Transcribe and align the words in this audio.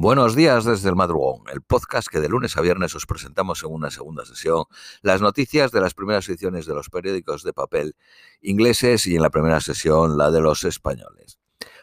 Buenos 0.00 0.36
días 0.36 0.64
desde 0.64 0.90
el 0.90 0.94
madrugón, 0.94 1.42
el 1.52 1.60
podcast 1.60 2.06
que 2.06 2.20
de 2.20 2.28
lunes 2.28 2.56
a 2.56 2.60
viernes 2.60 2.94
os 2.94 3.04
presentamos 3.04 3.64
en 3.64 3.72
una 3.72 3.90
segunda 3.90 4.24
sesión 4.24 4.66
las 5.02 5.20
noticias 5.20 5.72
de 5.72 5.80
las 5.80 5.92
primeras 5.92 6.28
ediciones 6.28 6.66
de 6.66 6.74
los 6.74 6.88
periódicos 6.88 7.42
de 7.42 7.52
papel 7.52 7.96
ingleses 8.40 9.08
y 9.08 9.16
en 9.16 9.22
la 9.22 9.30
primera 9.30 9.60
sesión 9.60 10.16
la 10.16 10.30
de 10.30 10.40
los 10.40 10.62
españoles. 10.62 11.40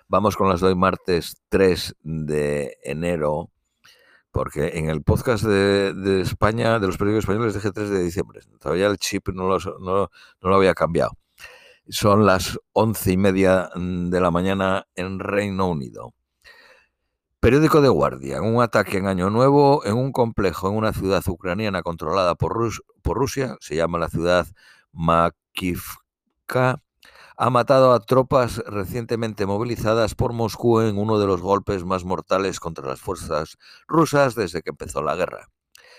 Vamos 0.07 0.37
con 0.37 0.47
las 0.47 0.61
de 0.61 0.73
martes 0.75 1.41
3 1.49 1.97
de 2.03 2.77
enero, 2.83 3.51
porque 4.31 4.71
en 4.75 4.89
el 4.89 5.03
podcast 5.03 5.43
de, 5.43 6.21
España, 6.21 6.79
de 6.79 6.87
los 6.87 6.97
periódicos 6.97 7.25
españoles, 7.25 7.53
dije 7.53 7.73
3 7.73 7.89
de 7.89 8.01
diciembre. 8.01 8.39
Todavía 8.61 8.87
el 8.87 8.95
chip 8.95 9.27
no 9.27 9.49
lo 9.49 10.55
había 10.55 10.73
cambiado. 10.73 11.17
Son 11.89 12.25
las 12.25 12.57
once 12.71 13.11
y 13.11 13.17
media 13.17 13.69
de 13.75 14.21
la 14.21 14.31
mañana 14.31 14.87
en 14.95 15.19
Reino 15.19 15.67
Unido. 15.67 16.13
Periódico 17.45 17.79
de 17.79 17.89
Guardia. 17.89 18.41
Un 18.41 18.59
ataque 18.63 18.97
en 18.97 19.05
Año 19.05 19.29
Nuevo 19.29 19.85
en 19.85 19.93
un 19.93 20.11
complejo 20.11 20.67
en 20.67 20.75
una 20.77 20.93
ciudad 20.93 21.23
ucraniana 21.27 21.83
controlada 21.83 22.33
por, 22.33 22.51
Rusia, 23.03 23.55
se 23.59 23.75
llama 23.75 23.99
la 23.99 24.09
ciudad 24.09 24.47
Makivka, 24.91 26.81
ha 27.37 27.49
matado 27.51 27.93
a 27.93 27.99
tropas 27.99 28.57
recientemente 28.65 29.45
movilizadas 29.45 30.15
por 30.15 30.33
Moscú 30.33 30.79
en 30.81 30.97
uno 30.97 31.19
de 31.19 31.27
los 31.27 31.41
golpes 31.41 31.85
más 31.85 32.03
mortales 32.03 32.59
contra 32.59 32.87
las 32.87 32.99
fuerzas 32.99 33.59
rusas 33.87 34.33
desde 34.33 34.63
que 34.63 34.71
empezó 34.71 35.03
la 35.03 35.15
guerra. 35.15 35.51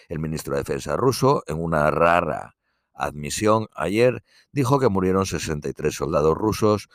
El 0.09 0.19
ministro 0.19 0.55
de 0.55 0.63
Defensa 0.63 0.97
ruso, 0.97 1.45
en 1.47 1.63
una 1.63 1.93
rara 1.93 2.57
admisión 2.93 3.69
ayer, 3.77 4.25
dijo 4.51 4.81
que 4.81 4.89
murieron 4.89 5.27
63 5.27 5.95
soldados 5.95 6.37
rusos 6.37 6.89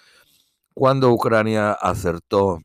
cuando 0.74 1.10
Ucrania 1.10 1.72
acertó 1.72 2.60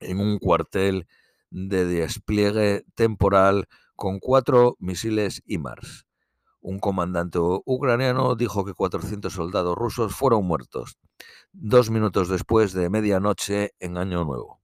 en 0.00 0.20
un 0.20 0.38
cuartel 0.38 1.06
de 1.50 1.84
despliegue 1.84 2.84
temporal 2.94 3.68
con 3.96 4.18
cuatro 4.18 4.76
misiles 4.78 5.42
IMARS. 5.46 6.06
Un 6.60 6.78
comandante 6.78 7.38
ucraniano 7.40 8.34
dijo 8.34 8.64
que 8.64 8.74
400 8.74 9.32
soldados 9.32 9.76
rusos 9.76 10.14
fueron 10.14 10.44
muertos 10.44 10.98
dos 11.52 11.90
minutos 11.90 12.28
después 12.28 12.72
de 12.72 12.90
medianoche 12.90 13.74
en 13.80 13.96
Año 13.96 14.24
Nuevo. 14.24 14.60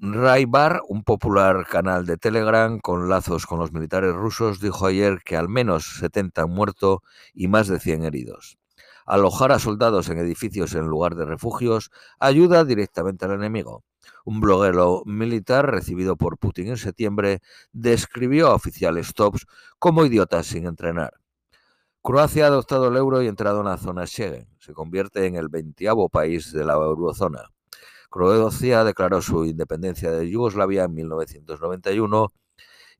Raibar, 0.00 0.80
un 0.88 1.02
popular 1.02 1.66
canal 1.66 2.06
de 2.06 2.16
Telegram 2.16 2.78
con 2.78 3.08
lazos 3.08 3.46
con 3.46 3.58
los 3.58 3.72
militares 3.72 4.14
rusos, 4.14 4.60
dijo 4.60 4.86
ayer 4.86 5.20
que 5.24 5.36
al 5.36 5.48
menos 5.48 5.98
70 5.98 6.42
han 6.42 6.50
muerto 6.50 7.02
y 7.34 7.48
más 7.48 7.66
de 7.66 7.80
100 7.80 8.04
heridos. 8.04 8.58
Alojar 9.08 9.52
a 9.52 9.58
soldados 9.58 10.10
en 10.10 10.18
edificios 10.18 10.74
en 10.74 10.86
lugar 10.86 11.14
de 11.14 11.24
refugios 11.24 11.90
ayuda 12.20 12.66
directamente 12.66 13.24
al 13.24 13.30
enemigo. 13.30 13.82
Un 14.26 14.38
bloguero 14.38 15.02
militar 15.06 15.70
recibido 15.70 16.16
por 16.16 16.36
Putin 16.36 16.68
en 16.68 16.76
septiembre 16.76 17.40
describió 17.72 18.48
a 18.48 18.54
oficiales 18.54 19.14
tops 19.14 19.46
como 19.78 20.04
idiotas 20.04 20.44
sin 20.48 20.66
entrenar. 20.66 21.14
Croacia 22.02 22.44
ha 22.44 22.48
adoptado 22.48 22.88
el 22.88 22.98
euro 22.98 23.22
y 23.22 23.28
entrado 23.28 23.60
en 23.60 23.68
la 23.68 23.78
zona 23.78 24.06
Schengen. 24.06 24.46
Se 24.58 24.74
convierte 24.74 25.24
en 25.24 25.36
el 25.36 25.48
veintiavo 25.48 26.10
país 26.10 26.52
de 26.52 26.66
la 26.66 26.74
eurozona. 26.74 27.50
Croacia 28.10 28.84
declaró 28.84 29.22
su 29.22 29.46
independencia 29.46 30.10
de 30.10 30.28
Yugoslavia 30.28 30.84
en 30.84 30.92
1991 30.92 32.30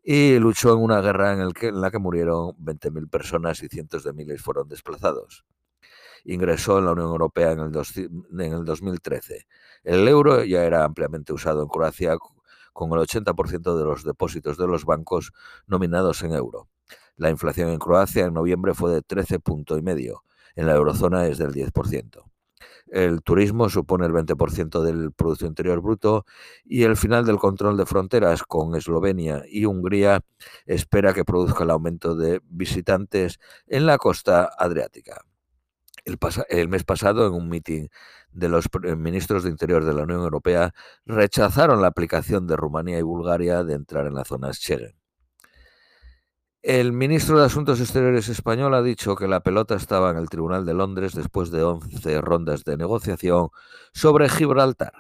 y 0.03 0.39
luchó 0.39 0.72
en 0.72 0.78
una 0.78 1.03
guerra 1.03 1.34
en, 1.34 1.53
en 1.61 1.81
la 1.83 1.91
que 1.91 1.98
murieron 1.98 2.56
20.000 2.56 3.11
personas 3.11 3.62
y 3.62 3.69
cientos 3.69 4.05
de 4.05 4.15
miles 4.15 4.41
fueron 4.41 4.70
desplazados 4.70 5.45
ingresó 6.29 6.79
en 6.79 6.84
la 6.84 6.93
Unión 6.93 7.09
Europea 7.09 7.53
en 7.53 7.61
el, 7.61 7.73
2013. 7.73 9.47
El 9.83 10.07
euro 10.07 10.45
ya 10.45 10.65
era 10.65 10.84
ampliamente 10.84 11.33
usado 11.33 11.62
en 11.62 11.69
Croacia 11.69 12.17
con 12.75 12.93
el 12.93 12.98
80% 12.98 13.79
de 13.79 13.84
los 13.84 14.05
depósitos 14.05 14.59
de 14.59 14.67
los 14.67 14.84
bancos 14.84 15.33
nominados 15.67 16.23
en 16.23 16.34
euro. 16.34 16.69
La 17.17 17.31
inflación 17.31 17.71
en 17.71 17.79
Croacia 17.79 18.27
en 18.27 18.34
noviembre 18.34 18.75
fue 18.75 18.93
de 18.93 19.03
13 19.03 19.41
puntos 19.41 19.78
y 19.78 19.83
medio. 19.83 20.22
En 20.55 20.66
la 20.66 20.75
eurozona 20.75 21.27
es 21.27 21.39
del 21.39 21.53
10%. 21.53 22.22
El 22.89 23.22
turismo 23.22 23.71
supone 23.71 24.06
el 24.06 24.12
20% 24.12 24.83
del 24.83 25.12
Producto 25.12 25.47
Interior 25.47 25.81
Bruto 25.81 26.27
y 26.65 26.83
el 26.83 26.97
final 26.97 27.25
del 27.25 27.39
control 27.39 27.77
de 27.78 27.87
fronteras 27.87 28.43
con 28.43 28.75
Eslovenia 28.75 29.45
y 29.49 29.65
Hungría 29.65 30.21
espera 30.66 31.15
que 31.15 31.25
produzca 31.25 31.65
el 31.65 31.71
aumento 31.71 32.16
de 32.16 32.41
visitantes 32.45 33.39
en 33.66 33.87
la 33.87 33.99
costa 33.99 34.50
adriática 34.59 35.22
el, 36.49 36.69
mes 36.69 36.85
pasado, 36.85 37.27
en 37.27 37.35
un 37.35 37.49
mitin 37.49 37.91
de 38.33 38.49
los 38.49 38.67
eh, 38.85 38.97
ministros 38.97 39.45
de 39.45 39.51
Interior 39.51 39.85
de 39.85 39.95
la 39.95 40.03
Unión 40.03 40.21
Europea, 40.21 40.73
rechazaron 41.05 41.83
la 41.83 41.89
aplicación 41.89 42.47
de 42.47 42.57
Rumanía 42.57 42.99
y 42.99 43.03
Bulgaria 43.03 43.65
de 43.65 43.75
entrar 43.75 44.07
en 44.07 44.15
la 44.15 44.25
zona 44.25 44.53
Schengen. 44.53 44.95
El 46.63 46.93
ministro 46.93 47.39
de 47.39 47.47
Asuntos 47.47 47.81
Exteriores 47.81 48.29
español 48.29 48.75
ha 48.75 48.83
dicho 48.83 49.15
que 49.15 49.29
la 49.29 49.41
pelota 49.41 49.77
estaba 49.77 50.11
en 50.11 50.17
el 50.17 50.29
Tribunal 50.29 50.67
de 50.67 50.75
Londres 50.75 51.15
después 51.15 51.51
de 51.51 51.63
11 51.63 52.21
rondas 52.21 52.65
de 52.65 52.77
negociación 52.77 53.51
sobre 53.93 54.29
Gibraltar. 54.29 54.93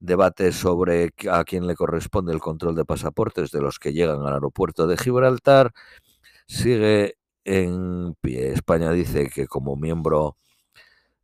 Debate 0.00 0.52
sobre 0.52 1.10
a 1.30 1.44
quién 1.44 1.66
le 1.66 1.76
corresponde 1.76 2.32
el 2.32 2.40
control 2.40 2.74
de 2.74 2.84
pasaportes 2.84 3.50
de 3.50 3.60
los 3.60 3.78
que 3.78 3.92
llegan 3.92 4.20
al 4.20 4.34
aeropuerto 4.34 4.86
de 4.86 4.96
Gibraltar 4.96 5.72
sigue 6.46 7.17
en 7.48 8.14
pie. 8.20 8.52
España 8.52 8.92
dice 8.92 9.30
que 9.30 9.46
como 9.46 9.74
miembro 9.74 10.36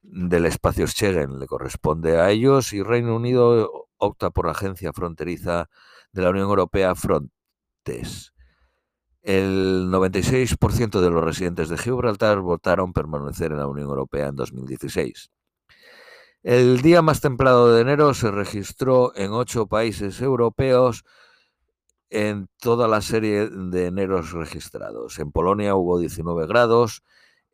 del 0.02 0.46
espacio 0.46 0.86
Schengen 0.86 1.38
le 1.38 1.46
corresponde 1.46 2.18
a 2.18 2.30
ellos 2.30 2.72
y 2.72 2.82
Reino 2.82 3.16
Unido 3.16 3.88
opta 3.98 4.30
por 4.30 4.46
la 4.46 4.52
agencia 4.52 4.92
fronteriza 4.92 5.68
de 6.12 6.22
la 6.22 6.30
Unión 6.30 6.48
Europea 6.48 6.94
Frontex. 6.94 8.32
El 9.22 9.88
96% 9.90 11.00
de 11.00 11.10
los 11.10 11.24
residentes 11.24 11.68
de 11.68 11.78
Gibraltar 11.78 12.40
votaron 12.40 12.92
permanecer 12.94 13.52
en 13.52 13.58
la 13.58 13.66
Unión 13.66 13.88
Europea 13.88 14.28
en 14.28 14.36
2016. 14.36 15.30
El 16.42 16.80
día 16.80 17.02
más 17.02 17.20
templado 17.20 17.74
de 17.74 17.82
enero 17.82 18.14
se 18.14 18.30
registró 18.30 19.14
en 19.16 19.32
ocho 19.32 19.66
países 19.66 20.20
europeos 20.22 21.04
en 22.10 22.48
toda 22.60 22.88
la 22.88 23.00
serie 23.00 23.48
de 23.48 23.86
eneros 23.86 24.32
registrados. 24.32 25.18
En 25.18 25.32
Polonia 25.32 25.74
hubo 25.74 25.98
19 25.98 26.46
grados, 26.46 27.02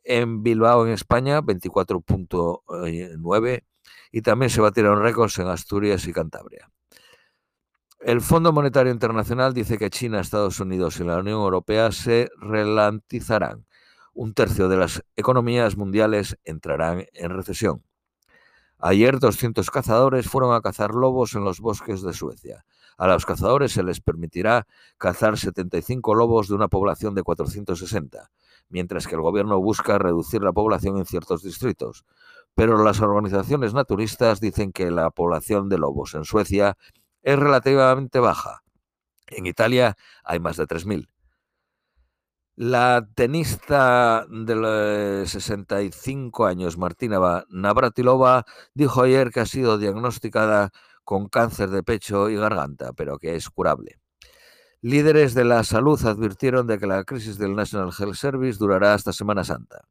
en 0.03 0.43
Bilbao, 0.43 0.85
en 0.85 0.93
España, 0.93 1.41
24.9 1.41 3.63
y 4.11 4.21
también 4.21 4.49
se 4.49 4.61
batieron 4.61 5.01
récords 5.01 5.37
en 5.39 5.47
Asturias 5.47 6.07
y 6.07 6.13
Cantabria. 6.13 6.69
El 7.99 8.21
Fondo 8.21 8.51
Monetario 8.51 8.91
Internacional 8.91 9.53
dice 9.53 9.77
que 9.77 9.91
China, 9.91 10.19
Estados 10.19 10.59
Unidos 10.59 10.99
y 10.99 11.03
la 11.03 11.19
Unión 11.19 11.39
Europea 11.39 11.91
se 11.91 12.29
relantizarán. 12.37 13.67
Un 14.13 14.33
tercio 14.33 14.67
de 14.67 14.77
las 14.77 15.03
economías 15.15 15.77
mundiales 15.77 16.37
entrarán 16.43 17.05
en 17.13 17.29
recesión. 17.29 17.83
Ayer 18.79 19.19
200 19.19 19.69
cazadores 19.69 20.27
fueron 20.27 20.55
a 20.55 20.61
cazar 20.61 20.95
lobos 20.95 21.35
en 21.35 21.43
los 21.43 21.59
bosques 21.59 22.01
de 22.01 22.13
Suecia. 22.13 22.65
A 23.01 23.07
los 23.07 23.25
cazadores 23.25 23.71
se 23.71 23.81
les 23.81 23.99
permitirá 23.99 24.67
cazar 24.99 25.35
75 25.35 26.13
lobos 26.13 26.47
de 26.49 26.53
una 26.53 26.67
población 26.67 27.15
de 27.15 27.23
460, 27.23 28.29
mientras 28.69 29.07
que 29.07 29.15
el 29.15 29.21
gobierno 29.21 29.59
busca 29.59 29.97
reducir 29.97 30.43
la 30.43 30.53
población 30.53 30.99
en 30.99 31.05
ciertos 31.07 31.41
distritos. 31.41 32.05
Pero 32.53 32.83
las 32.83 33.01
organizaciones 33.01 33.73
naturistas 33.73 34.39
dicen 34.39 34.71
que 34.71 34.91
la 34.91 35.09
población 35.09 35.67
de 35.67 35.79
lobos 35.79 36.13
en 36.13 36.25
Suecia 36.25 36.77
es 37.23 37.39
relativamente 37.39 38.19
baja. 38.19 38.61
En 39.25 39.47
Italia 39.47 39.97
hay 40.23 40.39
más 40.39 40.57
de 40.57 40.67
3.000. 40.67 41.07
La 42.55 43.07
tenista 43.15 44.27
de 44.29 45.23
65 45.25 46.45
años, 46.45 46.77
Martina 46.77 47.45
Navratilova, 47.49 48.45
dijo 48.75 49.01
ayer 49.01 49.31
que 49.31 49.39
ha 49.39 49.47
sido 49.47 49.79
diagnosticada 49.79 50.71
con 51.03 51.27
cáncer 51.27 51.69
de 51.69 51.83
pecho 51.83 52.29
y 52.29 52.35
garganta, 52.35 52.93
pero 52.93 53.17
que 53.17 53.35
es 53.35 53.49
curable. 53.49 53.99
Líderes 54.81 55.33
de 55.33 55.45
la 55.45 55.63
salud 55.63 56.03
advirtieron 56.05 56.65
de 56.65 56.79
que 56.79 56.87
la 56.87 57.03
crisis 57.03 57.37
del 57.37 57.55
National 57.55 57.91
Health 57.97 58.15
Service 58.15 58.57
durará 58.57 58.93
hasta 58.93 59.13
Semana 59.13 59.43
Santa. 59.43 59.81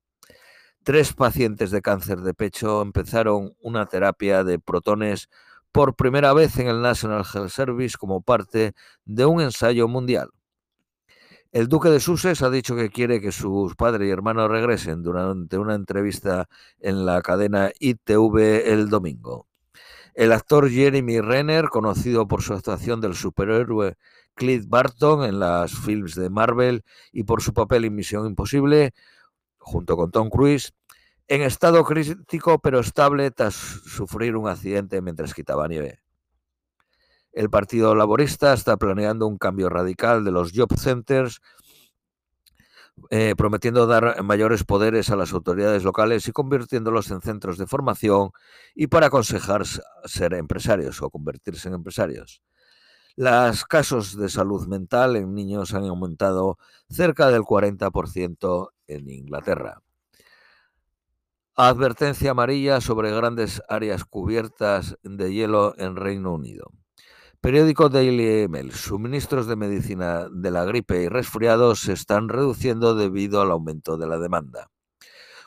Tres 0.82 1.12
pacientes 1.12 1.70
de 1.70 1.82
cáncer 1.82 2.22
de 2.22 2.34
pecho 2.34 2.82
empezaron 2.82 3.54
una 3.60 3.86
terapia 3.86 4.44
de 4.44 4.58
protones 4.58 5.28
por 5.72 5.94
primera 5.94 6.32
vez 6.32 6.58
en 6.58 6.68
el 6.68 6.82
National 6.82 7.24
Health 7.24 7.50
Service 7.50 7.96
como 7.98 8.22
parte 8.22 8.72
de 9.04 9.26
un 9.26 9.40
ensayo 9.40 9.86
mundial. 9.88 10.30
El 11.52 11.68
duque 11.68 11.88
de 11.88 12.00
Sussex 12.00 12.42
ha 12.42 12.50
dicho 12.50 12.76
que 12.76 12.90
quiere 12.90 13.20
que 13.20 13.32
sus 13.32 13.74
padre 13.74 14.06
y 14.06 14.10
hermano 14.10 14.46
regresen 14.46 15.02
durante 15.02 15.58
una 15.58 15.74
entrevista 15.74 16.48
en 16.78 17.04
la 17.04 17.22
cadena 17.22 17.72
ITV 17.78 18.68
el 18.72 18.88
domingo. 18.88 19.49
El 20.20 20.32
actor 20.32 20.68
Jeremy 20.68 21.22
Renner, 21.22 21.70
conocido 21.70 22.28
por 22.28 22.42
su 22.42 22.52
actuación 22.52 23.00
del 23.00 23.14
superhéroe 23.14 23.96
Clint 24.34 24.68
Barton 24.68 25.24
en 25.24 25.40
las 25.40 25.72
films 25.72 26.14
de 26.14 26.28
Marvel 26.28 26.84
y 27.10 27.22
por 27.22 27.40
su 27.40 27.54
papel 27.54 27.86
en 27.86 27.94
Misión 27.94 28.26
Imposible, 28.26 28.92
junto 29.56 29.96
con 29.96 30.10
Tom 30.10 30.28
Cruise, 30.28 30.74
en 31.26 31.40
estado 31.40 31.82
crítico 31.84 32.58
pero 32.58 32.80
estable 32.80 33.30
tras 33.30 33.54
sufrir 33.54 34.36
un 34.36 34.46
accidente 34.46 35.00
mientras 35.00 35.32
quitaba 35.32 35.66
nieve. 35.68 36.02
El 37.32 37.48
Partido 37.48 37.94
Laborista 37.94 38.52
está 38.52 38.76
planeando 38.76 39.26
un 39.26 39.38
cambio 39.38 39.70
radical 39.70 40.22
de 40.22 40.32
los 40.32 40.52
job 40.54 40.76
centers, 40.76 41.40
eh, 43.10 43.34
prometiendo 43.36 43.86
dar 43.86 44.22
mayores 44.22 44.64
poderes 44.64 45.10
a 45.10 45.16
las 45.16 45.32
autoridades 45.32 45.84
locales 45.84 46.28
y 46.28 46.32
convirtiéndolos 46.32 47.10
en 47.10 47.20
centros 47.20 47.58
de 47.58 47.66
formación 47.66 48.30
y 48.74 48.88
para 48.88 49.06
aconsejar 49.06 49.62
ser 50.04 50.34
empresarios 50.34 51.00
o 51.02 51.10
convertirse 51.10 51.68
en 51.68 51.74
empresarios. 51.74 52.42
Los 53.16 53.64
casos 53.64 54.16
de 54.16 54.28
salud 54.28 54.66
mental 54.66 55.16
en 55.16 55.34
niños 55.34 55.74
han 55.74 55.84
aumentado 55.84 56.58
cerca 56.88 57.28
del 57.28 57.42
40% 57.42 58.70
en 58.86 59.10
Inglaterra. 59.10 59.82
Advertencia 61.56 62.30
amarilla 62.30 62.80
sobre 62.80 63.14
grandes 63.14 63.62
áreas 63.68 64.04
cubiertas 64.04 64.96
de 65.02 65.32
hielo 65.32 65.74
en 65.76 65.96
Reino 65.96 66.32
Unido. 66.32 66.72
Periódico 67.42 67.88
Daily 67.88 68.48
Mail. 68.48 68.70
Suministros 68.70 69.46
de 69.46 69.56
medicina 69.56 70.28
de 70.30 70.50
la 70.50 70.66
gripe 70.66 71.00
y 71.00 71.08
resfriados 71.08 71.80
se 71.80 71.94
están 71.94 72.28
reduciendo 72.28 72.94
debido 72.94 73.40
al 73.40 73.50
aumento 73.50 73.96
de 73.96 74.06
la 74.06 74.18
demanda. 74.18 74.68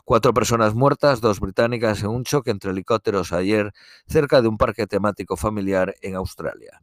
Cuatro 0.04 0.34
personas 0.34 0.74
muertas, 0.74 1.22
dos 1.22 1.40
británicas, 1.40 2.02
en 2.02 2.10
un 2.10 2.24
choque 2.24 2.50
entre 2.50 2.72
helicópteros 2.72 3.32
ayer 3.32 3.74
cerca 4.08 4.42
de 4.42 4.48
un 4.48 4.58
parque 4.58 4.88
temático 4.88 5.38
familiar 5.38 5.94
en 6.02 6.16
Australia. 6.16 6.82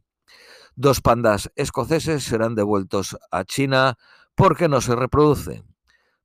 Dos 0.75 1.01
pandas 1.01 1.51
escoceses 1.55 2.23
serán 2.23 2.55
devueltos 2.55 3.17
a 3.31 3.43
China 3.43 3.97
porque 4.33 4.69
no 4.69 4.79
se 4.79 4.95
reproducen. 4.95 5.65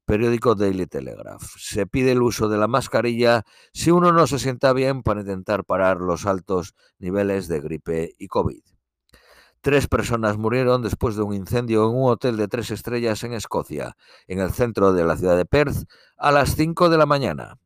Periódico 0.04 0.54
Daily 0.54 0.86
Telegraph. 0.86 1.42
Se 1.58 1.88
pide 1.88 2.12
el 2.12 2.22
uso 2.22 2.48
de 2.48 2.56
la 2.56 2.68
mascarilla 2.68 3.42
si 3.72 3.90
uno 3.90 4.12
no 4.12 4.28
se 4.28 4.38
sienta 4.38 4.72
bien 4.72 5.02
para 5.02 5.22
intentar 5.22 5.64
parar 5.64 6.00
los 6.00 6.24
altos 6.24 6.76
niveles 7.00 7.48
de 7.48 7.60
gripe 7.60 8.14
y 8.16 8.28
COVID. 8.28 8.75
Tres 9.66 9.88
personas 9.88 10.38
murieron 10.38 10.80
después 10.80 11.16
de 11.16 11.22
un 11.22 11.34
incendio 11.34 11.90
en 11.90 11.96
un 11.96 12.08
hotel 12.08 12.36
de 12.36 12.46
tres 12.46 12.70
estrellas 12.70 13.24
en 13.24 13.32
Escocia, 13.32 13.96
en 14.28 14.38
el 14.38 14.52
centro 14.52 14.92
de 14.92 15.04
la 15.04 15.16
ciudad 15.16 15.36
de 15.36 15.44
Perth, 15.44 15.88
a 16.16 16.30
las 16.30 16.54
5 16.54 16.88
de 16.88 16.96
la 16.96 17.04
mañana. 17.04 17.58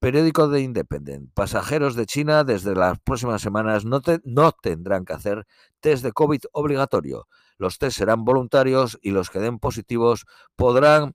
Periódico 0.00 0.48
de 0.48 0.62
Independent. 0.62 1.32
Pasajeros 1.32 1.94
de 1.94 2.06
China 2.06 2.42
desde 2.42 2.74
las 2.74 2.98
próximas 2.98 3.42
semanas 3.42 3.84
no, 3.84 4.02
no, 4.24 4.50
tendrán 4.60 5.04
que 5.04 5.12
hacer 5.12 5.46
test 5.78 6.02
de 6.02 6.10
COVID 6.10 6.40
obligatorio. 6.50 7.28
Los 7.58 7.78
test 7.78 7.96
serán 7.96 8.24
voluntarios 8.24 8.98
y 9.00 9.12
los 9.12 9.30
que 9.30 9.38
den 9.38 9.60
positivos 9.60 10.26
podrán 10.56 11.14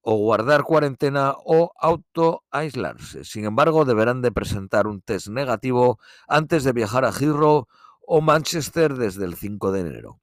o 0.00 0.16
guardar 0.16 0.64
cuarentena 0.64 1.36
o 1.44 1.70
auto-aislarse. 1.78 3.22
Sin 3.22 3.44
embargo, 3.44 3.84
deberán 3.84 4.22
de 4.22 4.32
presentar 4.32 4.88
un 4.88 5.02
test 5.02 5.28
negativo 5.28 6.00
antes 6.26 6.64
de 6.64 6.72
viajar 6.72 7.04
a 7.04 7.12
Heathrow 7.12 7.68
o 8.06 8.20
Manchester 8.20 8.94
desde 8.94 9.24
el 9.24 9.34
5 9.34 9.72
de 9.72 9.80
enero. 9.80 10.20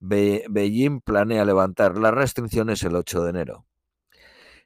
Beijing 0.00 1.00
planea 1.00 1.44
levantar 1.44 1.96
las 1.98 2.12
restricciones 2.12 2.82
el 2.82 2.94
8 2.94 3.24
de 3.24 3.30
enero. 3.30 3.66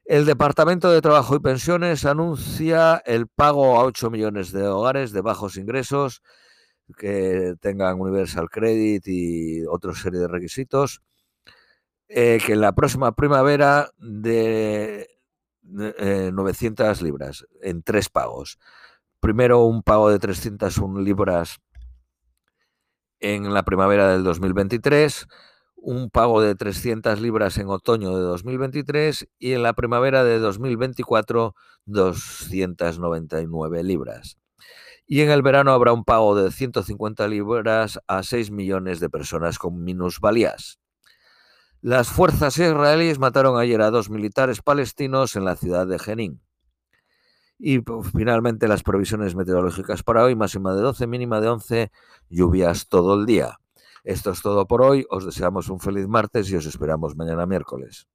El 0.05 0.25
Departamento 0.25 0.91
de 0.91 1.01
Trabajo 1.01 1.35
y 1.35 1.39
Pensiones 1.39 2.03
anuncia 2.05 3.01
el 3.05 3.27
pago 3.27 3.79
a 3.79 3.83
8 3.83 4.09
millones 4.09 4.51
de 4.51 4.67
hogares 4.67 5.11
de 5.11 5.21
bajos 5.21 5.55
ingresos 5.55 6.21
que 6.97 7.53
tengan 7.61 8.01
Universal 8.01 8.49
Credit 8.49 9.07
y 9.07 9.65
otra 9.67 9.93
serie 9.93 10.19
de 10.19 10.27
requisitos, 10.27 11.01
eh, 12.07 12.39
que 12.43 12.53
en 12.53 12.61
la 12.61 12.73
próxima 12.73 13.11
primavera 13.11 13.91
de, 13.97 15.07
900 15.61 17.01
eh, 17.01 17.03
libras 17.03 17.45
en 17.61 17.83
tres 17.83 18.09
pagos. 18.09 18.57
Primero 19.19 19.63
un 19.65 19.83
pago 19.83 20.09
de 20.09 20.19
301 20.19 21.01
libras 21.01 21.59
en 23.19 23.53
la 23.53 23.63
primavera 23.63 24.09
del 24.09 24.23
2023, 24.23 25.27
un 25.75 26.09
pago 26.09 26.41
de 26.41 26.55
300 26.55 27.21
libras 27.21 27.57
en 27.57 27.67
otoño 27.69 28.15
de 28.17 28.23
2023 28.23 29.27
y 29.39 29.53
en 29.53 29.63
la 29.63 29.73
primavera 29.73 30.23
de 30.23 30.39
2024 30.39 31.55
299 31.85 33.83
libras. 33.83 34.37
Y 35.05 35.21
en 35.21 35.31
el 35.31 35.41
verano 35.41 35.71
habrá 35.71 35.91
un 35.91 36.03
pago 36.03 36.35
de 36.35 36.51
150 36.51 37.27
libras 37.27 37.99
a 38.07 38.21
6 38.21 38.51
millones 38.51 38.99
de 38.99 39.09
personas 39.09 39.57
con 39.57 39.83
minusvalías. 39.83 40.79
Las 41.81 42.09
fuerzas 42.09 42.57
israelíes 42.57 43.17
mataron 43.19 43.57
ayer 43.57 43.81
a 43.81 43.89
dos 43.89 44.09
militares 44.09 44.61
palestinos 44.61 45.35
en 45.35 45.45
la 45.45 45.55
ciudad 45.55 45.87
de 45.87 45.97
Jenin. 45.97 46.41
Y 47.59 47.81
finalmente 48.13 48.69
las 48.69 48.83
previsiones 48.83 49.35
meteorológicas 49.35 50.01
para 50.01 50.23
hoy, 50.23 50.33
máxima 50.33 50.73
de 50.73 50.81
12, 50.81 51.07
mínima 51.07 51.41
de 51.41 51.49
11, 51.49 51.91
lluvias 52.29 52.87
todo 52.87 53.19
el 53.19 53.25
día. 53.25 53.59
Esto 54.05 54.31
es 54.31 54.41
todo 54.41 54.65
por 54.65 54.81
hoy, 54.81 55.05
os 55.09 55.25
deseamos 55.25 55.67
un 55.69 55.81
feliz 55.81 56.07
martes 56.07 56.49
y 56.49 56.55
os 56.55 56.65
esperamos 56.65 57.17
mañana 57.17 57.45
miércoles. 57.45 58.07